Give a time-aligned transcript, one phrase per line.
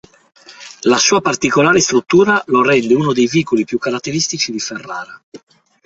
[0.85, 5.21] La sua particolare struttura lo rende uno dei vicoli più caratteristici di ferrara.